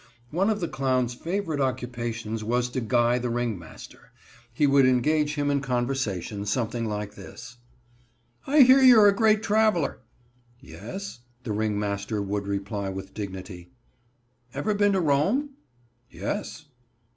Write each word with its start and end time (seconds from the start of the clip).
One 0.31 0.49
of 0.49 0.61
the 0.61 0.67
clowns' 0.67 1.13
favorite 1.13 1.61
occupations 1.61 2.43
was 2.43 2.69
to 2.69 2.81
guy 2.81 3.19
the 3.19 3.29
ringmaster. 3.29 4.11
He 4.51 4.65
would 4.65 4.87
engage 4.87 5.35
him 5.35 5.51
in 5.51 5.61
conversation 5.61 6.47
something 6.47 6.85
like 6.87 7.13
this: 7.13 7.57
"I 8.47 8.61
hear 8.61 8.81
you 8.81 8.99
are 8.99 9.07
a 9.07 9.15
great 9.15 9.43
traveler." 9.43 9.99
"Yes," 10.59 11.19
the 11.43 11.51
ringmaster 11.51 12.19
would 12.19 12.47
reply 12.47 12.89
with 12.89 13.13
great 13.13 13.13
dignity. 13.13 13.69
"Ever 14.55 14.73
been 14.73 14.93
to 14.93 14.99
Rome?" 15.01 15.51
"Yes." 16.09 16.65